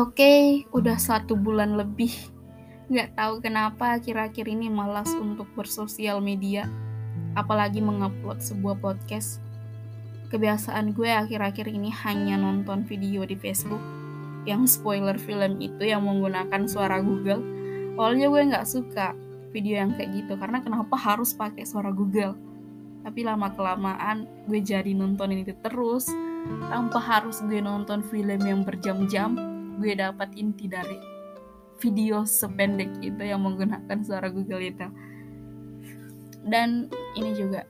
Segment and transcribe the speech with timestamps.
[0.00, 2.08] Oke, udah satu bulan lebih.
[2.88, 6.72] Nggak tahu kenapa akhir-akhir ini malas untuk bersosial media,
[7.36, 9.44] apalagi mengupload sebuah podcast.
[10.32, 13.84] Kebiasaan gue akhir-akhir ini hanya nonton video di Facebook
[14.48, 17.44] yang spoiler film itu yang menggunakan suara Google.
[18.00, 19.12] Awalnya gue nggak suka
[19.52, 22.40] video yang kayak gitu karena kenapa harus pakai suara Google.
[23.04, 26.08] Tapi lama kelamaan gue jadi nonton ini terus
[26.72, 29.49] tanpa harus gue nonton film yang berjam-jam
[29.80, 31.00] gue dapat inti dari
[31.80, 34.86] video sependek itu yang menggunakan suara Google itu.
[36.44, 37.64] Dan ini juga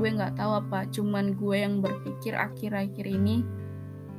[0.00, 3.44] gue nggak tahu apa cuman gue yang berpikir akhir-akhir ini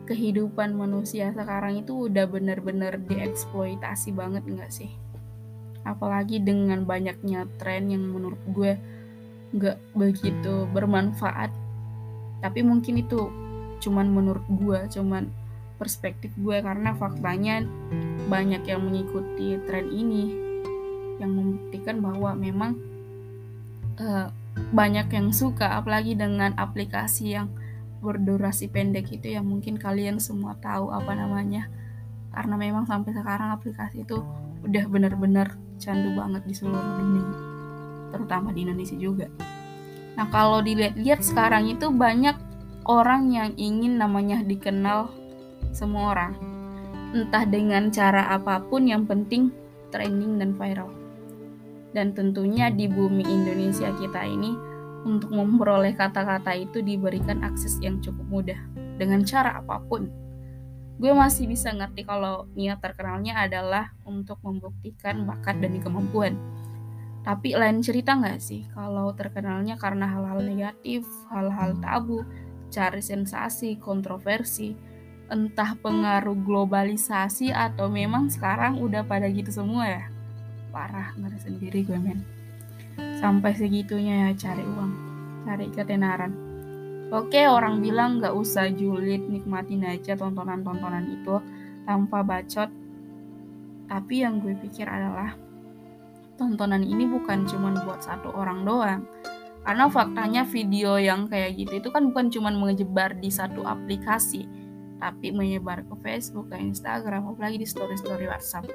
[0.06, 4.94] kehidupan manusia sekarang itu udah bener-bener dieksploitasi banget nggak sih?
[5.82, 8.78] Apalagi dengan banyaknya tren yang menurut gue
[9.58, 11.50] nggak begitu bermanfaat.
[12.46, 13.30] Tapi mungkin itu
[13.82, 15.41] cuman menurut gue cuman
[15.82, 17.66] perspektif gue karena faktanya
[18.30, 20.30] banyak yang mengikuti tren ini
[21.18, 22.78] yang membuktikan bahwa memang
[23.98, 24.30] uh,
[24.70, 27.50] banyak yang suka apalagi dengan aplikasi yang
[28.02, 31.70] berdurasi pendek itu yang mungkin kalian semua tahu apa namanya.
[32.32, 34.22] Karena memang sampai sekarang aplikasi itu
[34.62, 37.26] udah benar-benar candu banget di seluruh dunia
[38.12, 39.28] terutama di Indonesia juga.
[40.20, 42.36] Nah kalau dilihat-lihat sekarang itu banyak
[42.86, 45.10] orang yang ingin namanya dikenal
[45.72, 46.34] semua orang.
[47.12, 49.52] Entah dengan cara apa pun yang penting
[49.92, 50.92] trending dan viral.
[51.92, 54.56] Dan tentunya di bumi Indonesia kita ini
[55.04, 58.60] untuk memperoleh kata-kata itu diberikan akses yang cukup mudah
[58.96, 60.08] dengan cara apa pun.
[61.02, 66.38] Gue masih bisa ngerti kalau niat terkenalnya adalah untuk membuktikan bakat dan kemampuan.
[67.22, 72.22] Tapi lain cerita nggak sih kalau terkenalnya karena hal-hal negatif, hal-hal tabu,
[72.70, 74.78] cari sensasi, kontroversi,
[75.32, 80.04] entah pengaruh globalisasi atau memang sekarang udah pada gitu semua ya?
[80.76, 82.20] Parah ngeri sendiri gue men.
[83.16, 84.92] Sampai segitunya ya cari uang
[85.48, 86.36] cari ketenaran.
[87.16, 91.40] Oke orang bilang gak usah julid nikmatin aja tontonan-tontonan itu
[91.88, 92.68] tanpa bacot.
[93.88, 95.32] Tapi yang gue pikir adalah
[96.36, 99.02] tontonan ini bukan cuma buat satu orang doang.
[99.64, 104.61] Karena faktanya video yang kayak gitu itu kan bukan cuma mengejebar di satu aplikasi
[105.02, 108.70] tapi menyebar ke Facebook, ke Instagram, apalagi di story-story WhatsApp.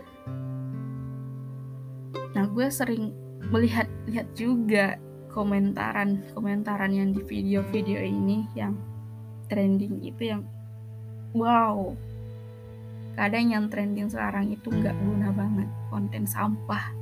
[2.34, 3.14] Nah, gue sering
[3.54, 4.98] melihat-lihat juga
[5.30, 8.74] komentaran-komentaran yang di video-video ini yang
[9.46, 10.42] trending itu yang
[11.30, 11.94] wow.
[13.16, 16.92] Kadang yang trending sekarang itu nggak guna banget, konten sampah.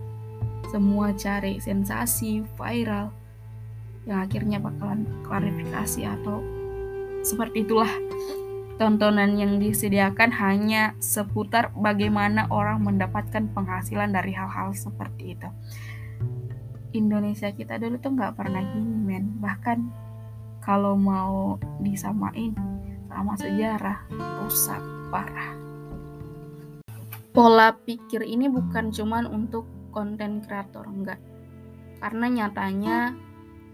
[0.71, 3.11] Semua cari sensasi, viral,
[4.05, 6.45] yang akhirnya bakalan klarifikasi atau
[7.25, 7.89] seperti itulah
[8.75, 15.49] tontonan yang disediakan hanya seputar bagaimana orang mendapatkan penghasilan dari hal-hal seperti itu.
[16.95, 19.91] Indonesia kita dulu tuh nggak pernah gini men, bahkan
[20.63, 22.55] kalau mau disamain
[23.11, 23.99] sama sejarah
[24.43, 25.55] rusak parah.
[27.35, 31.19] Pola pikir ini bukan cuman untuk konten kreator enggak,
[31.99, 33.15] karena nyatanya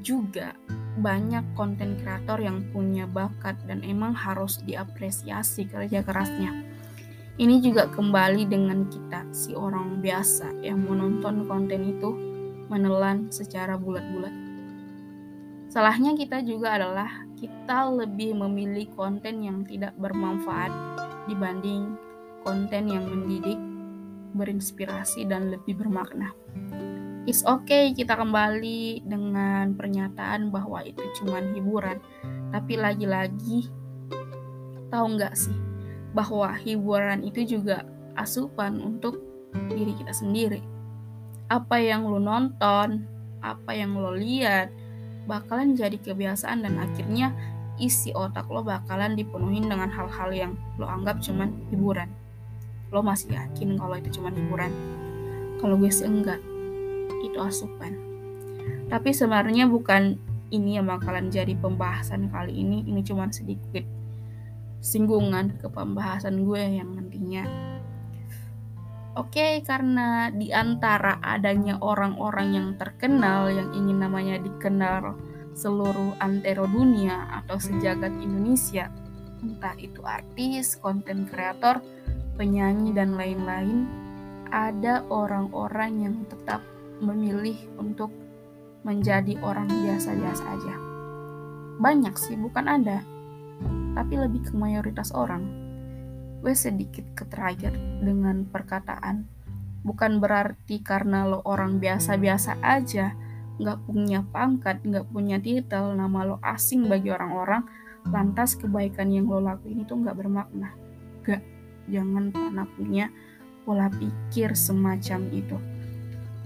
[0.01, 0.57] juga
[1.01, 6.67] banyak konten kreator yang punya bakat dan emang harus diapresiasi kerja kerasnya.
[7.41, 12.11] Ini juga kembali dengan kita, si orang biasa yang menonton konten itu
[12.69, 14.35] menelan secara bulat-bulat.
[15.73, 20.69] Salahnya kita juga adalah kita lebih memilih konten yang tidak bermanfaat
[21.31, 21.97] dibanding
[22.45, 23.57] konten yang mendidik,
[24.37, 26.35] berinspirasi, dan lebih bermakna.
[27.29, 32.01] It's okay kita kembali dengan pernyataan bahwa itu cuma hiburan.
[32.49, 33.69] Tapi lagi-lagi
[34.89, 35.57] tahu nggak sih
[36.17, 37.85] bahwa hiburan itu juga
[38.17, 39.21] asupan untuk
[39.69, 40.65] diri kita sendiri.
[41.53, 43.05] Apa yang lo nonton,
[43.45, 44.73] apa yang lo lihat,
[45.29, 47.37] bakalan jadi kebiasaan dan akhirnya
[47.77, 52.09] isi otak lo bakalan dipenuhi dengan hal-hal yang lo anggap cuman hiburan.
[52.89, 54.73] Lo masih yakin kalau itu cuma hiburan?
[55.61, 56.41] Kalau gue sih enggak
[57.23, 57.99] itu asupan.
[58.91, 60.19] Tapi sebenarnya bukan
[60.51, 62.83] ini yang bakalan jadi pembahasan kali ini.
[62.87, 63.87] Ini cuma sedikit
[64.83, 67.45] singgungan ke pembahasan gue yang nantinya.
[69.19, 75.19] Oke, okay, karena di antara adanya orang-orang yang terkenal yang ingin namanya dikenal
[75.53, 78.87] seluruh antero dunia atau sejagat Indonesia,
[79.43, 81.83] entah itu artis, konten kreator,
[82.39, 83.91] penyanyi, dan lain-lain,
[84.55, 86.63] ada orang-orang yang tetap
[87.01, 88.13] memilih untuk
[88.85, 90.75] menjadi orang biasa-biasa aja.
[91.81, 93.05] Banyak sih, bukan ada,
[93.97, 95.69] tapi lebih ke mayoritas orang.
[96.41, 99.29] gue sedikit ketrigger dengan perkataan
[99.85, 103.17] bukan berarti karena lo orang biasa-biasa aja
[103.61, 107.65] nggak punya pangkat nggak punya titel nama lo asing bagi orang-orang
[108.09, 110.73] lantas kebaikan yang lo lakuin itu nggak bermakna
[111.25, 111.45] gak
[111.89, 113.13] jangan pernah punya
[113.65, 115.57] pola pikir semacam itu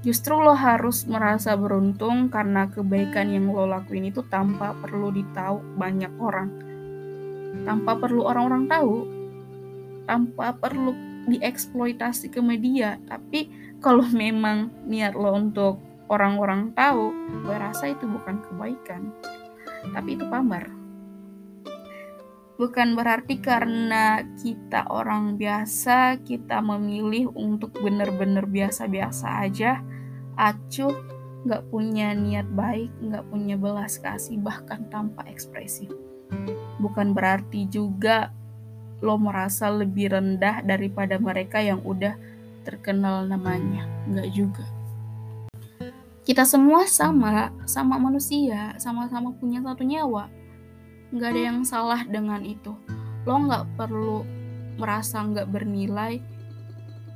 [0.04, 6.12] justru lo harus merasa beruntung karena kebaikan yang lo lakuin itu tanpa perlu ditahu banyak
[6.20, 6.52] orang.
[7.64, 8.94] Tanpa perlu orang-orang tahu.
[10.04, 10.92] Tanpa perlu
[11.24, 13.00] dieksploitasi ke media.
[13.08, 13.48] Tapi
[13.80, 15.80] kalau memang niat lo untuk
[16.12, 17.08] orang-orang tahu
[17.48, 19.08] gue rasa itu bukan kebaikan.
[19.88, 20.68] Tapi itu pamer.
[22.54, 29.82] Bukan berarti karena kita orang biasa kita memilih untuk benar-benar biasa-biasa aja
[30.36, 30.94] acuh
[31.44, 35.86] nggak punya niat baik nggak punya belas kasih bahkan tanpa ekspresi
[36.80, 38.32] bukan berarti juga
[39.04, 42.16] lo merasa lebih rendah daripada mereka yang udah
[42.64, 43.84] terkenal namanya.
[44.08, 44.64] Enggak juga.
[46.24, 50.32] Kita semua sama, sama manusia, sama-sama punya satu nyawa.
[51.12, 52.72] Nggak ada yang salah dengan itu.
[53.28, 54.24] Lo nggak perlu
[54.80, 56.24] merasa nggak bernilai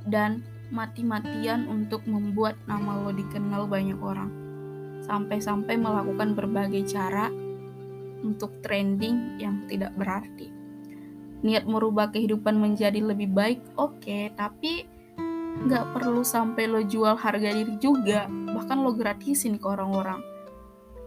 [0.05, 4.29] dan mati-matian untuk membuat nama lo dikenal banyak orang.
[5.05, 7.33] Sampai-sampai melakukan berbagai cara
[8.21, 10.53] untuk trending yang tidak berarti.
[11.41, 14.85] Niat merubah kehidupan menjadi lebih baik oke okay, tapi
[15.59, 18.29] nggak perlu sampai lo jual harga diri juga.
[18.29, 20.21] Bahkan lo gratisin ke orang-orang.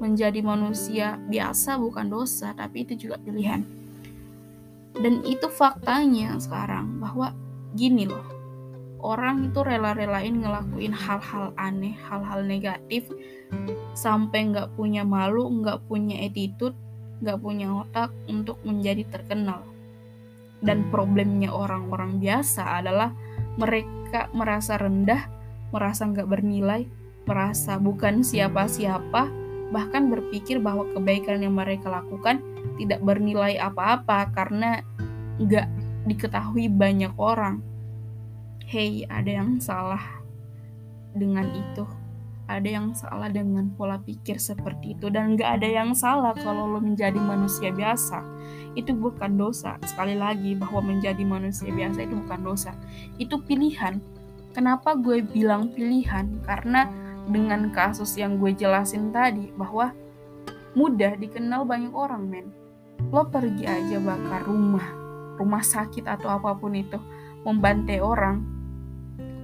[0.03, 3.62] Menjadi manusia biasa bukan dosa tapi itu juga pilihan.
[4.93, 7.32] Dan itu faktanya sekarang bahwa
[7.73, 8.42] gini loh
[9.02, 13.10] orang itu rela-relain ngelakuin hal-hal aneh hal-hal negatif
[13.93, 16.75] sampai nggak punya malu nggak punya attitude
[17.22, 19.62] nggak punya otak untuk menjadi terkenal
[20.62, 23.10] dan problemnya orang-orang biasa adalah
[23.58, 25.26] mereka merasa rendah,
[25.75, 26.87] merasa nggak bernilai,
[27.26, 29.28] merasa bukan siapa-siapa,
[29.75, 32.40] bahkan berpikir bahwa kebaikan yang mereka lakukan
[32.78, 34.81] tidak bernilai apa-apa karena
[35.43, 35.66] nggak
[36.08, 37.60] diketahui banyak orang.
[38.73, 40.01] Hey, ada yang salah
[41.13, 41.85] dengan itu.
[42.49, 45.13] Ada yang salah dengan pola pikir seperti itu.
[45.13, 48.25] Dan gak ada yang salah kalau lo menjadi manusia biasa.
[48.73, 49.77] Itu bukan dosa.
[49.85, 52.73] Sekali lagi bahwa menjadi manusia biasa itu bukan dosa.
[53.21, 54.01] Itu pilihan.
[54.57, 56.41] Kenapa gue bilang pilihan?
[56.41, 56.89] Karena
[57.29, 59.93] dengan kasus yang gue jelasin tadi bahwa
[60.73, 62.49] mudah dikenal banyak orang men.
[63.13, 64.89] Lo pergi aja bakar rumah.
[65.37, 66.97] Rumah sakit atau apa pun itu.
[67.45, 68.62] Membantai orang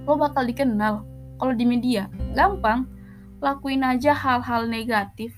[0.09, 1.05] lo bakal dikenal
[1.37, 2.89] kalau di media gampang
[3.39, 5.31] lakuin aja hal-hal negatif,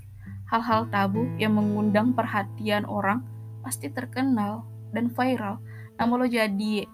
[0.49, 3.21] hal-hal tabu yang mengundang perhatian orang,
[3.61, 4.65] pasti terkenal
[4.95, 5.61] dan viral.
[6.01, 6.87] Namun lo jadi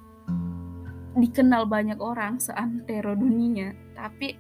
[1.15, 4.35] dikenal banyak orang seantero dunia, tapi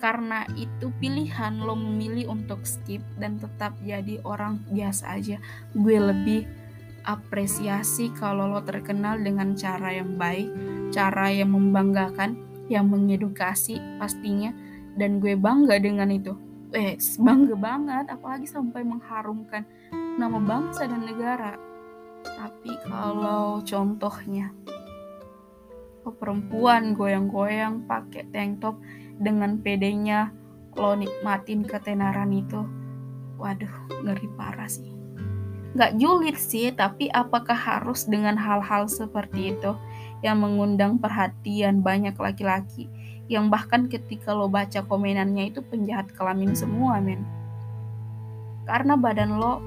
[0.00, 5.36] karena itu pilihan lo memilih untuk skip dan tetap jadi orang biasa aja.
[5.72, 6.44] Gue lebih
[7.04, 10.48] apresiasi kalau lo terkenal dengan cara yang baik,
[10.92, 12.36] cara yang membanggakan,
[12.68, 14.52] yang mengedukasi pastinya.
[14.98, 16.34] Dan gue bangga dengan itu.
[16.70, 19.64] Eh bangga banget apalagi sampai mengharumkan
[20.18, 21.56] nama bangsa dan negara.
[22.20, 24.52] Tapi kalau contohnya
[26.04, 28.76] oh, perempuan goyang-goyang pakai tank top
[29.20, 30.32] dengan pedenya
[30.78, 32.62] lo nikmatin ketenaran itu
[33.36, 33.72] waduh
[34.06, 34.99] ngeri parah sih
[35.70, 39.78] nggak julid sih tapi apakah harus dengan hal-hal seperti itu
[40.20, 42.90] yang mengundang perhatian banyak laki-laki?
[43.30, 47.22] Yang bahkan ketika lo baca komenannya itu penjahat kelamin semua men.
[48.66, 49.62] Karena badan lo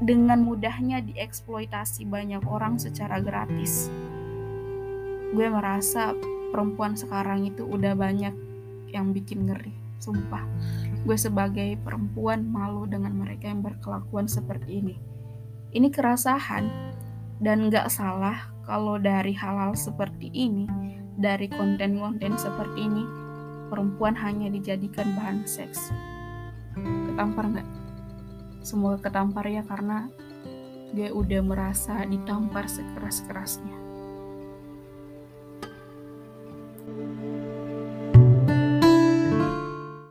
[0.00, 3.92] dengan mudahnya dieksploitasi banyak orang secara gratis.
[5.36, 6.16] Gue merasa
[6.50, 8.34] perempuan sekarang itu udah banyak
[8.94, 10.44] yang bikin ngeri sumpah
[11.04, 14.96] gue sebagai perempuan malu dengan mereka yang berkelakuan seperti ini.
[15.76, 16.96] Ini kerasahan.
[17.34, 20.64] Dan gak salah kalau dari hal-hal seperti ini
[21.20, 23.04] dari konten-konten seperti ini
[23.68, 25.92] perempuan hanya dijadikan bahan seks.
[27.10, 27.68] Ketampar nggak
[28.64, 30.08] semoga ketampar ya karena
[30.96, 33.83] gue udah merasa ditampar sekeras-kerasnya